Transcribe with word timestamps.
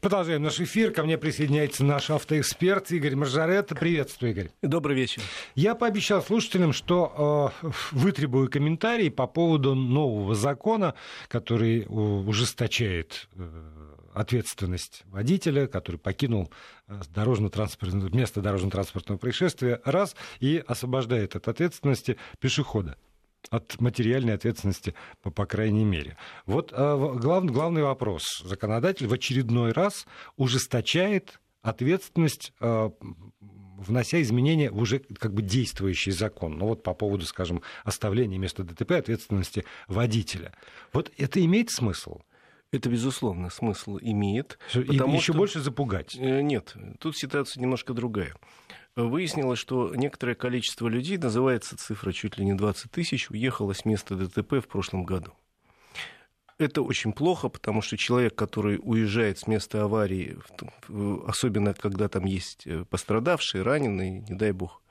Продолжаем 0.00 0.42
наш 0.42 0.60
эфир. 0.60 0.92
Ко 0.92 1.02
мне 1.02 1.18
присоединяется 1.18 1.84
наш 1.84 2.10
автоэксперт 2.10 2.90
Игорь 2.90 3.16
Маржарет. 3.16 3.68
Приветствую, 3.68 4.32
Игорь. 4.32 4.50
Добрый 4.62 4.96
вечер. 4.96 5.22
Я 5.54 5.74
пообещал 5.74 6.22
слушателям, 6.22 6.72
что 6.72 7.52
э, 7.62 7.70
вытребую 7.92 8.50
комментарии 8.50 9.08
по 9.08 9.26
поводу 9.26 9.74
нового 9.74 10.34
закона, 10.34 10.94
который 11.28 11.86
ужесточает 11.88 13.28
э, 13.36 13.48
ответственность 14.14 15.02
водителя, 15.06 15.66
который 15.66 15.96
покинул 15.96 16.50
э, 16.86 17.00
дорожно-транспортное, 17.14 18.10
место 18.10 18.40
дорожно-транспортного 18.40 19.18
происшествия, 19.18 19.80
раз, 19.84 20.16
и 20.40 20.62
освобождает 20.66 21.36
от 21.36 21.48
ответственности 21.48 22.16
пешехода 22.40 22.96
от 23.50 23.80
материальной 23.80 24.34
ответственности, 24.34 24.94
по, 25.22 25.30
по 25.30 25.46
крайней 25.46 25.84
мере. 25.84 26.16
Вот 26.46 26.72
э, 26.72 27.14
глав, 27.16 27.44
главный 27.46 27.82
вопрос. 27.82 28.42
Законодатель 28.44 29.06
в 29.06 29.12
очередной 29.12 29.72
раз 29.72 30.06
ужесточает 30.36 31.40
ответственность, 31.62 32.52
э, 32.60 32.90
внося 33.40 34.20
изменения 34.20 34.70
в 34.70 34.78
уже 34.80 34.98
как 34.98 35.32
бы 35.32 35.42
действующий 35.42 36.10
закон. 36.10 36.58
Ну 36.58 36.66
вот 36.66 36.82
по 36.82 36.94
поводу, 36.94 37.24
скажем, 37.24 37.62
оставления 37.84 38.38
места 38.38 38.64
ДТП 38.64 38.92
ответственности 38.92 39.64
водителя. 39.86 40.52
Вот 40.92 41.10
это 41.16 41.44
имеет 41.44 41.70
смысл? 41.70 42.20
Это, 42.70 42.90
безусловно, 42.90 43.48
смысл 43.50 43.98
имеет. 44.00 44.58
И 44.74 44.78
еще 44.78 45.20
что... 45.20 45.34
больше 45.34 45.60
запугать? 45.60 46.16
Э, 46.16 46.42
нет, 46.42 46.74
тут 46.98 47.16
ситуация 47.16 47.60
немножко 47.60 47.94
другая 47.94 48.34
выяснилось, 48.96 49.58
что 49.58 49.94
некоторое 49.94 50.34
количество 50.34 50.88
людей, 50.88 51.18
называется 51.18 51.76
цифра 51.76 52.12
чуть 52.12 52.38
ли 52.38 52.44
не 52.44 52.54
20 52.54 52.90
тысяч, 52.90 53.30
уехало 53.30 53.72
с 53.72 53.84
места 53.84 54.16
ДТП 54.16 54.54
в 54.54 54.66
прошлом 54.66 55.04
году. 55.04 55.32
Это 56.58 56.82
очень 56.82 57.12
плохо, 57.12 57.48
потому 57.48 57.82
что 57.82 57.96
человек, 57.96 58.34
который 58.34 58.80
уезжает 58.82 59.38
с 59.38 59.46
места 59.46 59.84
аварии, 59.84 60.36
особенно 61.28 61.72
когда 61.72 62.08
там 62.08 62.24
есть 62.24 62.66
э, 62.66 62.84
пострадавшие, 62.84 63.62
раненые, 63.62 64.24
не 64.28 64.34
дай 64.34 64.50
бог, 64.50 64.82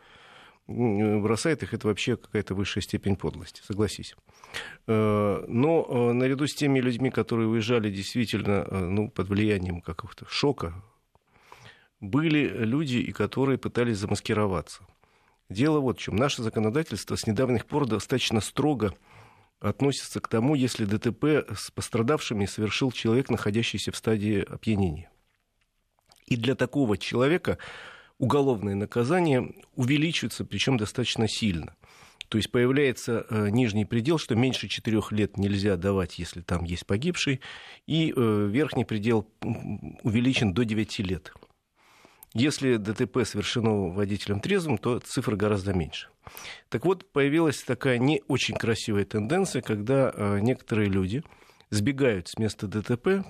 бросает 0.68 1.64
их, 1.64 1.74
это 1.74 1.88
вообще 1.88 2.18
какая-то 2.18 2.54
высшая 2.54 2.82
степень 2.82 3.16
подлости, 3.16 3.62
согласись. 3.66 4.16
Э, 4.86 5.46
но 5.48 5.86
э, 5.88 6.14
наряду 6.14 6.46
с 6.48 6.54
теми 6.54 6.80
людьми, 6.80 7.10
которые 7.10 7.48
уезжали 7.48 7.90
действительно 7.90 8.66
ну, 8.66 9.10
под 9.10 9.30
влиянием 9.30 9.82
какого-то 9.82 10.26
шока, 10.30 10.74
были 12.00 12.48
люди, 12.48 12.98
и 12.98 13.12
которые 13.12 13.58
пытались 13.58 13.98
замаскироваться. 13.98 14.84
Дело 15.50 15.80
вот 15.80 15.98
в 15.98 16.02
чем. 16.02 16.16
Наше 16.16 16.44
законодательство 16.44 17.16
с 17.16 17.26
недавних 17.26 17.66
пор 17.66 17.88
достаточно 17.88 18.42
строго 18.42 18.94
относится 19.60 20.20
к 20.20 20.28
тому, 20.28 20.56
если 20.56 20.86
ДТП 20.86 21.50
с 21.56 21.72
пострадавшими 21.72 22.46
совершил 22.46 22.92
человек, 22.92 23.30
находящийся 23.30 23.92
в 23.92 23.96
стадии 23.96 24.42
опьянения. 24.42 25.10
И 26.26 26.36
для 26.36 26.56
такого 26.56 26.98
человека 26.98 27.58
уголовное 28.20 28.76
наказание 28.76 29.54
увеличивается, 29.76 30.46
причем 30.46 30.78
достаточно 30.78 31.28
сильно. 31.28 31.76
То 32.30 32.38
есть 32.38 32.52
появляется 32.52 33.26
э, 33.30 33.50
нижний 33.50 33.86
предел, 33.86 34.18
что 34.18 34.36
меньше 34.36 34.68
четырех 34.68 35.12
лет 35.12 35.38
нельзя 35.38 35.78
давать, 35.78 36.20
если 36.20 36.42
там 36.42 36.66
есть 36.66 36.86
погибший, 36.86 37.40
и 37.86 38.14
э, 38.16 38.48
верхний 38.52 38.84
предел 38.84 39.28
увеличен 40.04 40.54
до 40.54 40.66
9 40.66 41.00
лет. 41.00 41.34
Если 42.34 42.76
ДТП 42.76 43.24
совершено 43.24 43.88
водителем 43.88 44.42
трезвым, 44.42 44.78
то 44.78 45.00
цифра 45.00 45.36
гораздо 45.36 45.74
меньше. 45.74 46.10
Так 46.70 46.86
вот, 46.86 47.10
появилась 47.12 47.64
такая 47.64 47.98
не 47.98 48.22
очень 48.28 48.56
красивая 48.56 49.06
тенденция, 49.06 49.62
когда 49.62 50.12
э, 50.14 50.40
некоторые 50.42 50.90
люди 50.90 51.24
сбегают 51.70 52.28
с 52.28 52.38
места 52.38 52.68
ДТП, 52.68 53.26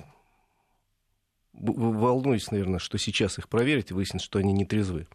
волнуюсь, 1.58 2.52
наверное, 2.52 2.80
что 2.80 2.98
сейчас 2.98 3.38
их 3.38 3.50
проверить 3.50 3.92
и 3.92 3.94
выяснить, 3.94 4.22
что 4.22 4.40
они 4.40 4.54
не 4.54 4.66
трезвы. 4.66 5.08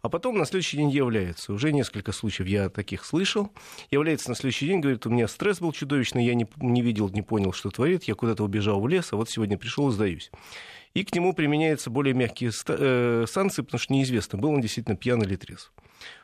А 0.00 0.08
потом 0.08 0.38
на 0.38 0.44
следующий 0.44 0.76
день 0.76 0.90
является. 0.90 1.52
Уже 1.52 1.72
несколько 1.72 2.12
случаев 2.12 2.48
я 2.48 2.68
таких 2.68 3.04
слышал. 3.04 3.52
Является 3.90 4.28
на 4.28 4.36
следующий 4.36 4.66
день, 4.66 4.80
говорит, 4.80 5.06
у 5.06 5.10
меня 5.10 5.28
стресс 5.28 5.60
был 5.60 5.72
чудовищный, 5.72 6.24
я 6.24 6.34
не, 6.34 6.46
не 6.56 6.82
видел, 6.82 7.08
не 7.08 7.22
понял, 7.22 7.52
что 7.52 7.70
творит, 7.70 8.04
я 8.04 8.14
куда-то 8.14 8.44
убежал 8.44 8.80
в 8.80 8.88
лес, 8.88 9.12
а 9.12 9.16
вот 9.16 9.30
сегодня 9.30 9.58
пришел 9.58 9.88
и 9.88 9.92
сдаюсь 9.92 10.30
и 10.94 11.04
к 11.04 11.14
нему 11.14 11.32
применяются 11.32 11.90
более 11.90 12.14
мягкие 12.14 12.50
э, 12.68 13.24
санкции, 13.28 13.62
потому 13.62 13.78
что 13.78 13.92
неизвестно, 13.92 14.38
был 14.38 14.50
он 14.50 14.60
действительно 14.60 14.96
пьян 14.96 15.22
или 15.22 15.36
трезв. 15.36 15.72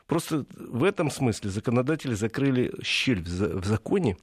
Просто 0.07 0.45
в 0.57 0.83
этом 0.83 1.09
смысле 1.09 1.49
законодатели 1.49 2.13
закрыли 2.13 2.73
щель 2.83 3.21
в 3.21 3.65
законе, 3.65 4.17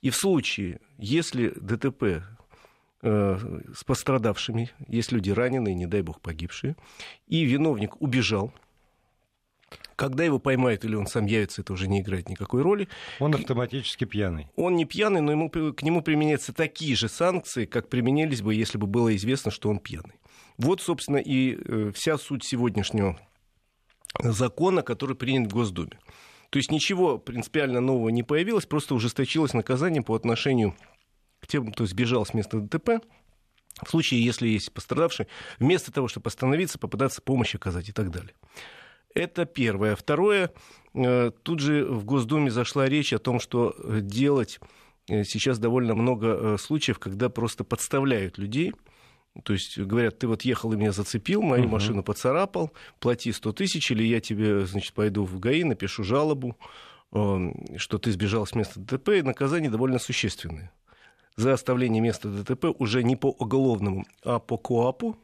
и 0.00 0.10
в 0.10 0.16
случае, 0.16 0.80
если 0.98 1.52
ДТП 1.56 2.24
с 3.02 3.84
пострадавшими, 3.84 4.70
есть 4.86 5.12
люди 5.12 5.30
раненые, 5.30 5.74
не 5.74 5.86
дай 5.86 6.02
бог 6.02 6.20
погибшие, 6.20 6.76
и 7.26 7.44
виновник 7.44 8.00
убежал, 8.00 8.52
когда 9.96 10.24
его 10.24 10.38
поймают 10.38 10.84
или 10.84 10.94
он 10.94 11.06
сам 11.06 11.26
явится, 11.26 11.62
это 11.62 11.72
уже 11.72 11.88
не 11.88 12.00
играет 12.00 12.28
никакой 12.28 12.62
роли. 12.62 12.88
Он 13.20 13.34
автоматически 13.34 14.04
пьяный. 14.04 14.48
Он 14.56 14.74
не 14.74 14.84
пьяный, 14.84 15.20
но 15.20 15.32
ему, 15.32 15.50
к 15.50 15.82
нему 15.82 16.02
применяются 16.02 16.52
такие 16.52 16.96
же 16.96 17.08
санкции, 17.08 17.66
как 17.66 17.88
применялись 17.88 18.42
бы, 18.42 18.54
если 18.54 18.78
бы 18.78 18.86
было 18.86 19.14
известно, 19.16 19.50
что 19.50 19.68
он 19.68 19.78
пьяный. 19.78 20.20
Вот, 20.58 20.80
собственно, 20.80 21.16
и 21.16 21.56
э, 21.56 21.92
вся 21.94 22.18
суть 22.18 22.44
сегодняшнего 22.44 23.18
закона, 24.20 24.82
который 24.82 25.16
принят 25.16 25.50
в 25.50 25.54
Госдуме. 25.54 25.98
То 26.50 26.58
есть 26.58 26.70
ничего 26.70 27.16
принципиально 27.18 27.80
нового 27.80 28.10
не 28.10 28.22
появилось, 28.22 28.66
просто 28.66 28.94
ужесточилось 28.94 29.54
наказание 29.54 30.02
по 30.02 30.14
отношению 30.14 30.72
к 30.72 30.91
тем, 31.46 31.72
кто 31.72 31.86
сбежал 31.86 32.24
с 32.26 32.34
места 32.34 32.60
ДТП, 32.60 33.02
в 33.84 33.90
случае, 33.90 34.24
если 34.24 34.48
есть 34.48 34.72
пострадавший, 34.72 35.26
вместо 35.58 35.92
того, 35.92 36.08
чтобы 36.08 36.28
остановиться, 36.28 36.78
попытаться 36.78 37.22
помощь 37.22 37.54
оказать 37.54 37.88
и 37.88 37.92
так 37.92 38.10
далее. 38.10 38.34
Это 39.14 39.44
первое. 39.44 39.96
Второе, 39.96 40.52
э, 40.94 41.30
тут 41.42 41.60
же 41.60 41.84
в 41.84 42.04
Госдуме 42.04 42.50
зашла 42.50 42.88
речь 42.88 43.12
о 43.12 43.18
том, 43.18 43.40
что 43.40 43.74
делать 44.00 44.58
э, 45.08 45.24
сейчас 45.24 45.58
довольно 45.58 45.94
много 45.94 46.26
э, 46.26 46.56
случаев, 46.58 46.98
когда 46.98 47.28
просто 47.28 47.64
подставляют 47.64 48.38
людей. 48.38 48.72
То 49.44 49.52
есть 49.52 49.78
говорят, 49.78 50.18
ты 50.18 50.26
вот 50.26 50.42
ехал 50.42 50.72
и 50.72 50.76
меня 50.76 50.92
зацепил, 50.92 51.42
мою 51.42 51.64
угу. 51.64 51.72
машину 51.72 52.02
поцарапал, 52.02 52.72
плати 53.00 53.32
100 53.32 53.52
тысяч, 53.52 53.90
или 53.90 54.02
я 54.02 54.20
тебе, 54.20 54.66
значит, 54.66 54.94
пойду 54.94 55.24
в 55.24 55.38
ГАИ, 55.38 55.64
напишу 55.64 56.04
жалобу, 56.04 56.58
что 57.10 57.98
ты 57.98 58.12
сбежал 58.12 58.46
с 58.46 58.54
места 58.54 58.78
ДТП, 58.78 59.08
и 59.08 59.22
наказание 59.22 59.70
довольно 59.70 59.98
существенное. 59.98 60.70
За 61.36 61.54
оставление 61.54 62.02
места 62.02 62.28
ДТП 62.28 62.66
уже 62.78 63.02
не 63.02 63.16
по 63.16 63.30
уголовному, 63.30 64.04
а 64.24 64.38
по 64.38 64.58
КОАПу 64.58 65.16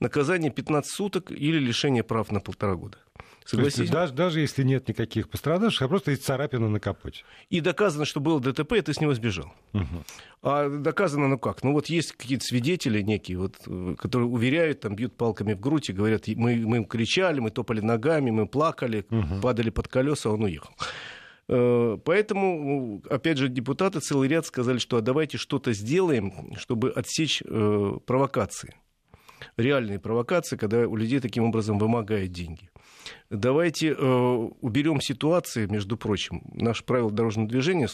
наказание 0.00 0.50
15 0.50 0.90
суток 0.90 1.30
или 1.30 1.58
лишение 1.58 2.02
прав 2.02 2.30
на 2.30 2.40
полтора 2.40 2.74
года. 2.74 2.98
Согласись? 3.44 3.90
даже, 3.90 4.12
даже 4.12 4.40
если 4.40 4.62
нет 4.62 4.86
никаких 4.88 5.28
пострадавших, 5.28 5.82
а 5.82 5.88
просто 5.88 6.12
есть 6.12 6.24
царапина 6.24 6.68
на 6.68 6.78
капоте. 6.78 7.24
И 7.48 7.60
доказано, 7.60 8.04
что 8.04 8.20
было 8.20 8.40
ДТП, 8.40 8.74
и 8.74 8.80
ты 8.80 8.94
с 8.94 9.00
него 9.00 9.14
сбежал. 9.14 9.52
Угу. 9.72 10.04
А 10.42 10.68
доказано, 10.68 11.26
ну 11.26 11.38
как? 11.38 11.64
Ну 11.64 11.72
вот 11.72 11.86
есть 11.86 12.12
какие-то 12.12 12.44
свидетели 12.44 13.02
некие, 13.02 13.38
вот, 13.38 13.56
которые 13.98 14.28
уверяют, 14.28 14.80
там 14.80 14.94
бьют 14.94 15.16
палками 15.16 15.54
в 15.54 15.60
грудь 15.60 15.90
и 15.90 15.92
говорят, 15.92 16.28
мы, 16.28 16.56
мы 16.56 16.84
кричали, 16.84 17.40
мы 17.40 17.50
топали 17.50 17.80
ногами, 17.80 18.30
мы 18.30 18.46
плакали, 18.46 19.04
угу. 19.10 19.40
падали 19.42 19.70
под 19.70 19.88
колеса, 19.88 20.30
он 20.30 20.44
уехал. 20.44 20.72
Э, 21.52 21.98
поэтому, 22.04 23.02
опять 23.10 23.38
же, 23.38 23.48
депутаты 23.48 23.98
целый 23.98 24.28
ряд 24.28 24.46
сказали, 24.46 24.78
что 24.78 24.98
а 24.98 25.00
давайте 25.00 25.36
что-то 25.36 25.72
сделаем, 25.72 26.54
чтобы 26.56 26.90
отсечь 26.90 27.42
э, 27.44 27.98
провокации 28.06 28.74
реальные 29.56 29.98
провокации, 29.98 30.56
когда 30.56 30.86
у 30.86 30.96
людей 30.96 31.18
таким 31.20 31.44
образом 31.44 31.78
вымогают 31.78 32.30
деньги. 32.30 32.70
Давайте 33.30 33.94
э, 33.96 34.48
уберем 34.60 35.00
ситуации, 35.00 35.66
между 35.66 35.96
прочим. 35.96 36.42
Наше 36.52 36.82
правило 36.82 37.12
дорожного 37.12 37.48
движения 37.48 37.86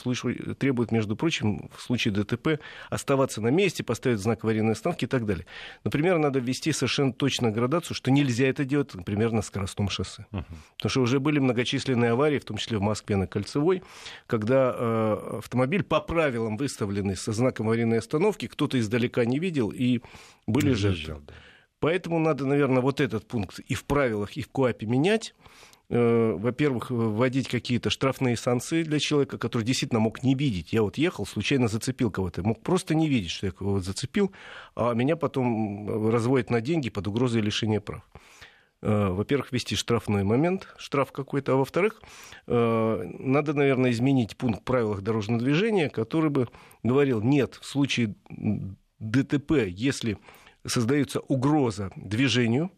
требует, 0.54 0.92
между 0.92 1.14
прочим, 1.14 1.68
в 1.76 1.82
случае 1.82 2.14
ДТП 2.14 2.58
оставаться 2.88 3.42
на 3.42 3.48
месте, 3.48 3.84
поставить 3.84 4.18
знак 4.18 4.44
аварийной 4.44 4.72
остановки 4.72 5.04
и 5.04 5.08
так 5.08 5.26
далее. 5.26 5.44
Например, 5.84 6.16
надо 6.16 6.38
ввести 6.38 6.72
совершенно 6.72 7.12
точно 7.12 7.50
градацию, 7.50 7.94
что 7.94 8.10
нельзя 8.10 8.46
это 8.46 8.64
делать, 8.64 8.94
например, 8.94 9.32
на 9.32 9.42
скоростном 9.42 9.90
шоссе. 9.90 10.24
Uh-huh. 10.32 10.44
Потому 10.76 10.90
что 10.90 11.00
уже 11.02 11.20
были 11.20 11.38
многочисленные 11.38 12.12
аварии, 12.12 12.38
в 12.38 12.44
том 12.46 12.56
числе 12.56 12.78
в 12.78 12.82
Москве 12.82 13.16
на 13.16 13.26
Кольцевой, 13.26 13.82
когда 14.26 14.74
э, 14.74 15.38
автомобиль 15.38 15.82
по 15.82 16.00
правилам 16.00 16.56
выставленный 16.56 17.16
со 17.16 17.32
знаком 17.32 17.66
аварийной 17.66 17.98
остановки, 17.98 18.46
кто-то 18.46 18.80
издалека 18.80 19.26
не 19.26 19.38
видел, 19.38 19.70
и 19.70 20.00
были 20.46 20.72
жертвы. 20.72 21.20
Да. 21.26 21.34
Поэтому 21.86 22.18
надо, 22.18 22.44
наверное, 22.46 22.82
вот 22.82 23.00
этот 23.00 23.28
пункт 23.28 23.60
и 23.60 23.74
в 23.74 23.84
правилах, 23.84 24.36
и 24.36 24.42
в 24.42 24.48
КОАПе 24.48 24.86
менять. 24.86 25.36
Э, 25.88 26.32
во-первых, 26.36 26.90
вводить 26.90 27.46
какие-то 27.46 27.90
штрафные 27.90 28.36
санкции 28.36 28.82
для 28.82 28.98
человека, 28.98 29.38
который 29.38 29.62
действительно 29.62 30.00
мог 30.00 30.24
не 30.24 30.34
видеть. 30.34 30.72
Я 30.72 30.82
вот 30.82 30.98
ехал, 30.98 31.24
случайно 31.24 31.68
зацепил 31.68 32.10
кого-то. 32.10 32.42
Мог 32.42 32.60
просто 32.60 32.96
не 32.96 33.08
видеть, 33.08 33.30
что 33.30 33.46
я 33.46 33.52
кого-то 33.52 33.84
зацепил, 33.84 34.32
а 34.74 34.94
меня 34.94 35.14
потом 35.14 36.10
разводят 36.10 36.50
на 36.50 36.60
деньги 36.60 36.90
под 36.90 37.06
угрозой 37.06 37.40
лишения 37.40 37.80
прав 37.80 38.02
э, 38.82 39.08
во-первых, 39.10 39.52
ввести 39.52 39.76
штрафной 39.76 40.24
момент, 40.24 40.66
штраф 40.78 41.12
какой-то, 41.12 41.52
а 41.52 41.54
во-вторых, 41.54 42.02
э, 42.48 43.10
надо, 43.20 43.54
наверное, 43.54 43.92
изменить 43.92 44.36
пункт 44.36 44.62
в 44.62 44.64
правилах 44.64 45.02
дорожного 45.02 45.40
движения, 45.40 45.88
который 45.88 46.30
бы 46.30 46.48
говорил, 46.82 47.22
нет, 47.22 47.60
в 47.60 47.64
случае 47.64 48.16
ДТП, 48.98 49.68
если 49.68 50.18
создается 50.68 51.20
угроза 51.20 51.90
движению, 51.96 52.70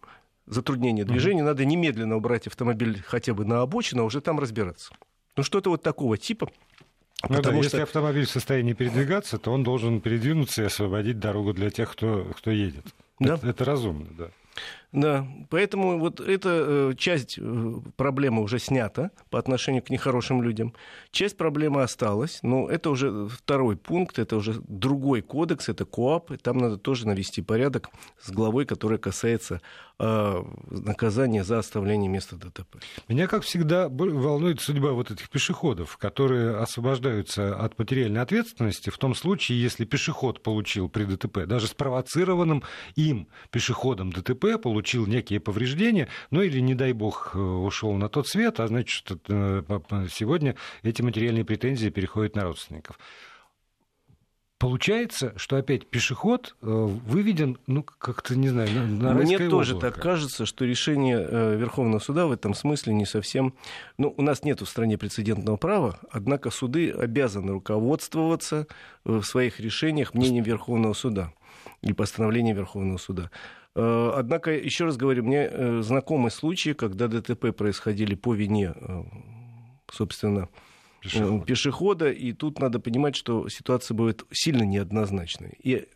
затруднение 0.47 1.05
движения, 1.05 1.43
mm-hmm. 1.43 1.47
надо 1.47 1.65
немедленно 1.65 2.17
убрать 2.17 2.47
автомобиль 2.47 3.03
хотя 3.07 3.35
бы 3.35 3.45
на 3.45 3.63
обочину, 3.63 4.03
а 4.03 4.05
уже 4.05 4.21
там 4.21 4.39
разбираться. 4.39 4.93
Ну, 5.37 5.43
что-то 5.43 5.71
вот 5.71 5.83
такого 5.83 6.17
типа. 6.17 6.49
Ну 7.23 7.37
Потому 7.37 7.59
да, 7.59 7.69
что... 7.69 7.77
Если 7.77 7.81
автомобиль 7.81 8.27
в 8.27 8.31
состоянии 8.31 8.73
передвигаться, 8.73 9.39
то 9.39 9.53
он 9.53 9.65
должен 9.65 10.01
передвинуться 10.01 10.63
и 10.63 10.67
освободить 10.67 11.19
дорогу 11.19 11.53
для 11.53 11.71
тех, 11.71 11.91
кто, 11.93 12.31
кто 12.37 12.51
едет. 12.51 12.85
Да. 13.19 13.35
Это, 13.35 13.49
это 13.49 13.65
разумно, 13.65 14.07
да. 14.17 14.31
Да, 14.91 15.27
поэтому 15.51 15.99
вот 15.99 16.19
эта 16.19 16.49
э, 16.49 16.95
часть 16.97 17.39
э, 17.39 17.75
проблемы 17.97 18.43
уже 18.43 18.59
снята 18.59 19.11
по 19.29 19.39
отношению 19.39 19.83
к 19.83 19.91
нехорошим 19.91 20.43
людям. 20.43 20.73
Часть 21.11 21.37
проблемы 21.37 21.83
осталась, 21.83 22.39
но 22.43 22.71
это 22.71 22.89
уже 22.89 23.29
второй 23.29 23.77
пункт, 23.77 24.19
это 24.19 24.37
уже 24.37 24.55
другой 24.67 25.21
кодекс, 25.21 25.69
это 25.69 25.85
КОАП, 25.85 26.33
и 26.33 26.37
там 26.39 26.57
надо 26.57 26.79
тоже 26.79 27.07
навести 27.07 27.43
порядок 27.43 27.91
с 28.19 28.31
главой, 28.31 28.65
которая 28.65 28.99
касается 28.99 29.61
э, 29.99 30.43
наказания 30.71 31.45
за 31.45 31.59
оставление 31.59 32.09
места 32.09 32.37
ДТП. 32.37 32.79
Меня, 33.09 33.27
как 33.27 33.43
всегда, 33.43 33.91
волнует 33.91 34.63
судьба 34.63 34.93
вот 34.93 35.11
этих 35.11 35.29
пешеходов, 35.29 35.99
которые 35.99 36.57
освобождаются 36.57 37.55
от 37.55 37.79
материальной 37.79 38.23
ответственности 38.23 38.89
в 38.89 38.97
том 38.97 39.15
случае, 39.15 39.61
если 39.61 39.85
пешеход 39.85 40.43
получил 40.43 40.89
при 40.89 41.05
ДТП, 41.05 41.45
даже 41.45 41.67
спровоцированным 41.67 42.63
им 42.97 43.29
пешеходом 43.51 44.11
ДТП 44.11 44.59
получил 44.63 44.78
получил 44.79 45.07
некие 45.07 45.41
повреждения, 45.41 46.07
ну 46.31 46.41
или, 46.41 46.61
не 46.61 46.77
дай 46.77 46.93
бог, 46.93 47.33
э, 47.35 47.39
ушел 47.39 47.95
на 47.95 48.09
тот 48.09 48.29
свет, 48.29 48.61
а 48.61 48.69
значит, 48.69 49.11
э, 49.29 49.63
сегодня 50.09 50.55
эти 50.85 51.03
материальные 51.03 51.45
претензии 51.45 51.89
переходят 51.89 52.37
на 52.37 52.45
родственников. 52.45 52.97
Получается, 54.59 55.33
что 55.37 55.57
опять 55.57 55.89
пешеход 55.89 56.55
э, 56.63 56.67
выведен, 56.67 57.59
ну, 57.67 57.83
как-то, 57.83 58.39
не 58.39 58.51
знаю, 58.51 58.71
на, 58.71 59.15
на 59.15 59.15
Мне 59.15 59.37
тоже 59.49 59.75
облако. 59.75 59.91
так 59.91 60.01
кажется, 60.01 60.47
что 60.47 60.65
решение 60.65 61.57
Верховного 61.57 61.99
суда 61.99 62.27
в 62.27 62.31
этом 62.31 62.55
смысле 62.55 62.95
не 62.95 63.05
совсем... 63.05 63.55
Ну, 63.99 64.15
у 64.17 64.23
нас 64.23 64.45
нет 64.45 64.61
в 64.61 64.67
стране 64.67 64.97
прецедентного 64.97 65.57
права, 65.57 65.99
однако 66.13 66.51
суды 66.51 66.93
обязаны 66.93 67.55
руководствоваться 67.55 68.69
в 69.03 69.25
своих 69.25 69.59
решениях 69.59 70.15
мнением 70.15 70.45
Верховного 70.45 70.93
суда 70.93 71.33
и 71.83 71.93
постановлением 71.93 72.55
Верховного 72.55 72.99
суда. 72.99 73.33
Э, 73.79 74.13
однако, 74.17 74.51
еще 74.51 74.87
раз 74.87 74.97
говорю, 74.97 75.23
мне 75.23 75.49
э, 75.49 75.83
знакомы 75.83 76.31
случаи, 76.31 76.73
когда 76.73 77.07
ДТП 77.07 77.55
происходили 77.57 78.17
по 78.17 78.35
вине, 78.35 78.75
э, 78.75 79.03
собственно, 79.93 80.49
пешехода. 81.01 81.45
пешехода, 81.45 82.11
и 82.11 82.33
тут 82.33 82.59
надо 82.59 82.81
понимать, 82.81 83.15
что 83.15 83.49
ситуация 83.49 83.95
будет 83.95 84.27
сильно 84.33 84.65
неоднозначной. 84.65 85.55
И 85.63 85.87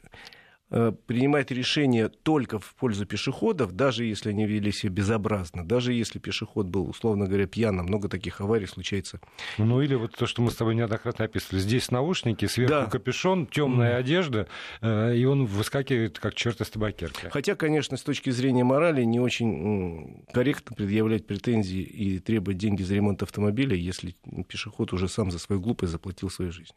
Э, 0.75 0.91
принимать 1.07 1.51
решения 1.51 2.09
только 2.09 2.59
в 2.59 2.75
пользу 2.77 3.05
пешеходов, 3.05 3.73
даже 3.73 4.07
если 4.07 4.31
они 4.31 4.47
вели 4.47 4.73
себя 4.73 4.91
безобразно, 4.91 5.67
даже 5.67 5.93
если 5.93 6.19
пешеход 6.19 6.67
был, 6.67 6.89
условно 6.89 7.27
говоря, 7.27 7.47
пьяным, 7.47 7.85
много 7.85 8.09
таких 8.09 8.41
аварий 8.41 8.65
случается. 8.65 9.21
Ну 9.59 9.83
или 9.83 9.95
вот 9.95 10.17
то, 10.17 10.27
что 10.27 10.41
мы 10.41 10.51
с 10.51 10.57
тобой 10.57 10.75
неоднократно 10.75 11.27
описывали. 11.27 11.61
Здесь 11.61 11.91
наушники, 11.91 12.47
сверху 12.47 12.73
да. 12.73 12.87
капюшон, 12.87 13.49
темная 13.49 13.97
mm. 13.97 13.99
одежда, 13.99 14.49
э, 14.81 15.15
и 15.15 15.27
он 15.27 15.45
выскакивает 15.45 16.19
как 16.19 16.35
черт 16.35 16.63
из 16.63 16.71
табакерки. 16.71 17.29
Хотя, 17.31 17.55
конечно, 17.55 17.99
с 17.99 18.03
точки 18.03 18.31
зрения 18.31 18.65
морали 18.65 19.05
не 19.05 19.21
очень 19.21 20.25
корректно 20.33 20.75
предъявлять 20.75 21.27
претензии 21.27 21.83
и 21.83 22.19
требовать 22.19 22.57
деньги 22.57 22.83
за 22.83 22.95
ремонт 22.95 23.23
автомобиля, 23.23 23.77
если 23.77 24.17
пешеход 24.49 24.95
уже 24.95 25.09
сам 25.09 25.31
за 25.31 25.39
свою 25.39 25.61
глупость 25.61 25.93
заплатил 25.93 26.31
свою 26.31 26.51
жизнь. 26.51 26.73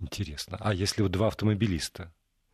Интересно. 0.00 0.56
А 0.60 0.72
если 0.72 1.02
вот 1.02 1.12
два 1.12 1.26
автомобилиста? 1.26 2.10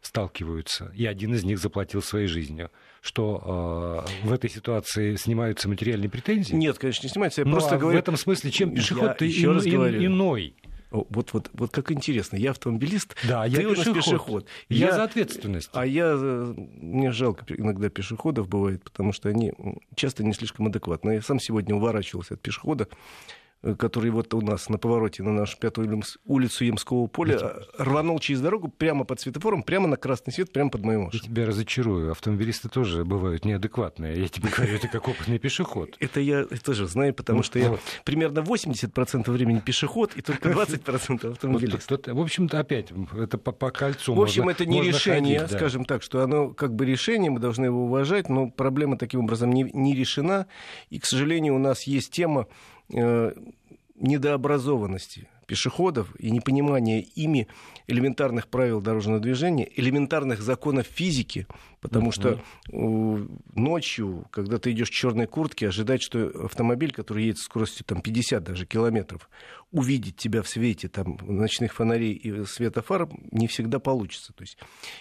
Сталкиваются, 0.07 0.93
и 0.95 1.05
один 1.05 1.35
из 1.35 1.45
них 1.45 1.59
заплатил 1.59 2.01
своей 2.01 2.27
жизнью, 2.27 2.71
что 3.01 4.05
э, 4.23 4.27
в 4.27 4.33
этой 4.33 4.49
ситуации 4.49 5.17
снимаются 5.17 5.69
материальные 5.69 6.09
претензии? 6.09 6.55
Нет, 6.55 6.79
конечно, 6.79 7.07
не 7.07 7.11
снимаются. 7.11 7.41
Я 7.41 7.47
ну, 7.47 7.53
просто 7.53 7.75
а 7.75 7.79
говорю... 7.79 7.99
в 7.99 8.01
этом 8.01 8.17
смысле, 8.17 8.51
чем 8.51 8.75
пешеход 8.75 9.19
ты 9.19 9.27
еще 9.27 9.53
раз 9.53 9.65
говорю. 9.65 10.05
иной? 10.05 10.55
Вот, 10.91 11.33
вот, 11.33 11.51
вот 11.53 11.73
как 11.73 11.91
интересно, 11.91 12.37
я 12.37 12.53
автомобилист, 12.53 13.17
да, 13.29 13.45
ты 13.45 13.61
я 13.61 13.69
у 13.69 13.73
нас 13.73 13.81
пешеход. 13.81 13.97
пешеход. 13.97 14.47
Я, 14.69 14.87
я 14.87 14.93
за 14.95 15.03
ответственность. 15.03 15.71
А 15.73 15.85
я, 15.85 16.15
мне 16.15 17.11
жалко 17.11 17.45
иногда 17.49 17.91
пешеходов 17.91 18.49
бывает, 18.49 18.85
потому 18.85 19.13
что 19.13 19.29
они 19.29 19.53
часто 19.97 20.23
не 20.23 20.33
слишком 20.33 20.69
адекватны. 20.69 21.13
Я 21.13 21.23
сам 21.23 21.41
сегодня 21.41 21.75
уворачивался 21.75 22.35
от 22.35 22.41
пешехода, 22.41 22.89
Э, 22.89 23.46
который 23.75 24.11
вот 24.11 24.33
у 24.35 24.41
нас 24.41 24.69
на 24.69 24.79
повороте 24.79 25.23
на 25.23 25.33
нашу 25.33 25.59
пятую 25.59 26.03
улицу 26.25 26.65
Емского 26.65 27.07
поля 27.07 27.39
э, 27.41 27.61
рванул 27.79 28.19
через 28.19 28.41
дорогу 28.41 28.69
прямо 28.69 29.05
под 29.05 29.21
светофором, 29.21 29.63
прямо 29.63 29.89
на 29.89 29.97
красный 29.97 30.33
свет, 30.33 30.53
прямо 30.53 30.71
под 30.71 30.83
мою 30.83 31.03
машину. 31.03 31.23
Я 31.23 31.29
тебя 31.29 31.47
разочарую. 31.47 32.11
Автомобилисты 32.13 32.69
тоже 32.69 33.05
бывают 33.05 33.45
неадекватные. 33.45 34.21
Я 34.21 34.29
тебе 34.29 34.51
говорю, 34.55 34.77
это 34.77 34.89
как 34.89 35.09
опытный 35.09 35.39
пешеход. 35.39 35.97
Это 36.01 36.21
я 36.21 36.45
тоже 36.45 36.87
знаю, 36.87 37.15
потому 37.15 37.43
что 37.43 37.59
я 37.59 37.79
примерно 38.05 38.41
80% 38.41 39.31
времени 39.31 39.61
пешеход 39.61 40.13
и 40.15 40.23
только 40.23 40.51
20% 40.51 41.31
автомобилист. 41.33 41.91
В 41.91 42.21
общем-то, 42.21 42.61
опять, 42.61 42.93
это 43.19 43.39
по 43.39 43.71
кольцу 43.71 44.15
В 44.15 44.21
общем, 44.21 44.49
это 44.49 44.67
не 44.67 44.83
решение, 44.83 45.47
скажем 45.49 45.85
так, 45.85 46.03
что 46.03 46.23
оно 46.23 46.51
как 46.51 46.75
бы 46.75 46.85
решение, 46.85 47.31
мы 47.31 47.41
должны 47.41 47.67
его 47.67 47.85
уважать, 47.85 48.29
но 48.29 48.51
проблема 48.51 48.99
таким 48.99 49.21
образом 49.21 49.51
не 49.53 49.95
решена. 49.95 50.47
И, 50.91 50.99
к 50.99 51.07
сожалению, 51.07 51.55
у 51.55 51.59
нас 51.59 51.85
есть 51.85 52.11
тема 52.11 52.47
Э, 52.47 52.76
недообразованности 52.89 55.29
пешеходов 55.47 56.15
и 56.19 56.31
непонимания 56.31 57.07
ими 57.15 57.49
элементарных 57.87 58.49
правил 58.49 58.81
дорожного 58.81 59.21
движения, 59.21 59.69
элементарных 59.77 60.43
законов 60.43 60.87
физики, 60.87 61.47
потому 61.81 62.11
что 62.11 62.41
э, 62.71 63.27
ночью, 63.55 64.27
когда 64.31 64.59
ты 64.59 64.73
идешь 64.73 64.91
в 64.91 64.95
черной 64.95 65.27
куртке, 65.27 65.69
ожидать, 65.69 66.03
что 66.03 66.27
автомобиль, 66.45 66.93
который 66.93 67.25
едет 67.25 67.39
с 67.39 67.45
скоростью 67.45 67.85
там, 67.87 68.03
50 68.03 68.43
даже 68.43 68.67
километров, 68.67 69.31
увидеть 69.71 70.17
тебя 70.17 70.43
в 70.43 70.49
свете 70.49 70.89
там, 70.89 71.19
ночных 71.23 71.75
фонарей 71.75 72.13
и 72.13 72.45
светофар 72.45 73.09
не 73.31 73.47
всегда 73.47 73.79
получится. 73.79 74.33
То 74.33 74.43
есть, 74.43 74.59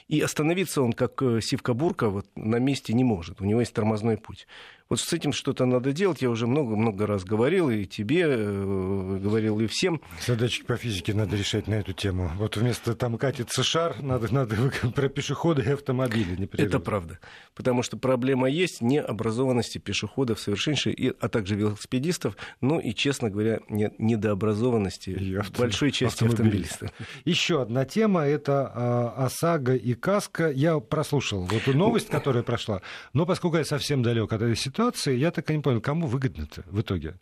и 0.07 0.21
остановиться 0.21 0.81
он, 0.81 0.93
как 0.93 1.21
э, 1.23 1.41
сивка-бурка, 1.41 2.09
вот, 2.09 2.27
на 2.35 2.57
месте 2.57 2.93
не 2.93 3.03
может. 3.03 3.41
У 3.41 3.45
него 3.45 3.61
есть 3.61 3.73
тормозной 3.73 4.17
путь. 4.17 4.47
Вот 4.87 4.99
с 4.99 5.11
этим 5.13 5.33
что-то 5.33 5.65
надо 5.65 5.93
делать. 5.93 6.21
Я 6.21 6.29
уже 6.29 6.45
много-много 6.45 7.07
раз 7.07 7.23
говорил, 7.23 7.71
и 7.71 7.85
тебе 7.85 8.25
э, 8.27 9.19
говорил, 9.19 9.59
и 9.59 9.65
всем. 9.65 9.99
Задачки 10.23 10.63
по 10.63 10.77
физике 10.77 11.15
надо 11.15 11.35
решать 11.35 11.67
на 11.67 11.73
эту 11.73 11.93
тему. 11.93 12.31
Вот 12.35 12.55
вместо 12.55 12.93
там 12.93 13.17
катится 13.17 13.63
шар, 13.63 13.99
надо, 14.03 14.31
надо 14.31 14.55
про 14.95 15.09
пешеходы 15.09 15.63
и 15.63 15.71
автомобили. 15.71 16.47
Это 16.53 16.79
правда. 16.79 17.17
Потому 17.55 17.81
что 17.81 17.97
проблема 17.97 18.47
есть 18.47 18.81
необразованности 18.81 19.79
пешеходов 19.79 20.39
совершеннейшей, 20.39 20.93
и, 20.93 21.15
а 21.19 21.29
также 21.29 21.55
велосипедистов, 21.55 22.37
ну 22.61 22.79
и, 22.79 22.93
честно 22.93 23.31
говоря, 23.31 23.61
недообразованности 23.69 25.09
и 25.09 25.35
авто... 25.35 25.63
большой 25.63 25.91
части 25.91 26.25
автомобилистов. 26.25 26.91
Еще 27.23 27.59
одна 27.59 27.85
тема– 27.85 28.21
это 28.27 28.71
э, 28.75 29.23
ОСАГО 29.23 29.75
и 29.75 29.95
КАСКО. 29.95 30.51
Я 30.51 30.79
прослушал 30.79 31.41
вот 31.41 31.53
эту 31.53 31.75
новость, 31.75 32.09
которая 32.09 32.43
прошла, 32.43 32.83
но 33.13 33.25
поскольку 33.25 33.57
я 33.57 33.65
совсем 33.65 34.03
далек 34.03 34.31
от 34.31 34.43
этой 34.43 34.55
ситуации, 34.55 34.74
я 35.05 35.31
так 35.31 35.49
и 35.49 35.55
не 35.55 35.61
понял, 35.61 35.81
кому 35.81 36.07
выгодно-то 36.07 36.63
в 36.67 36.81
итоге? 36.81 37.15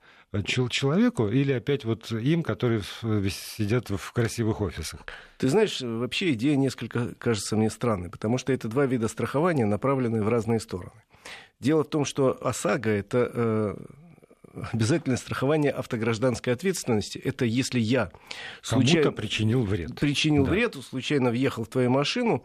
Человеку 0.45 1.27
или 1.27 1.51
опять 1.51 1.85
вот 1.85 2.11
им, 2.11 2.41
которые 2.41 2.81
сидят 2.81 3.89
в 3.91 4.11
красивых 4.13 4.61
офисах? 4.61 5.01
Ты 5.37 5.49
знаешь, 5.49 5.81
вообще 5.81 6.33
идея 6.33 6.55
несколько 6.55 7.13
кажется 7.15 7.55
мне 7.55 7.69
странной, 7.69 8.09
потому 8.09 8.39
что 8.39 8.51
это 8.51 8.67
два 8.67 8.87
вида 8.87 9.07
страхования, 9.07 9.65
направленные 9.65 10.23
в 10.23 10.29
разные 10.29 10.59
стороны. 10.59 11.03
Дело 11.59 11.83
в 11.83 11.89
том, 11.89 12.03
что 12.03 12.37
ОСАГО– 12.41 12.89
это 12.91 13.31
э, 13.33 13.75
обязательное 14.71 15.17
страхование 15.17 15.71
автогражданской 15.71 16.53
ответственности. 16.53 17.17
Это 17.19 17.45
если 17.45 17.79
я 17.79 18.11
случайно... 18.61 19.11
причинил 19.11 19.63
вред. 19.63 19.99
Причинил 19.99 20.45
да. 20.45 20.51
вред, 20.51 20.75
случайно 20.75 21.29
въехал 21.29 21.63
в 21.63 21.67
твою 21.67 21.89
машину, 21.89 22.43